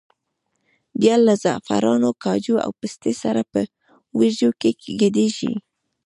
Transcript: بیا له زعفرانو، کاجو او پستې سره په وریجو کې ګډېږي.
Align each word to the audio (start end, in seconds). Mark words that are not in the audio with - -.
بیا 0.99 1.15
له 1.27 1.33
زعفرانو، 1.43 2.09
کاجو 2.23 2.55
او 2.65 2.71
پستې 2.79 3.11
سره 3.21 3.41
په 3.51 3.59
وریجو 4.17 4.49
کې 4.61 4.71
ګډېږي. 5.01 5.53